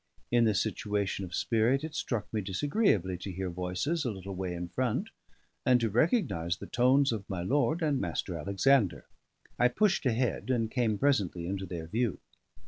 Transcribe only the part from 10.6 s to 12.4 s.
came presently into their view.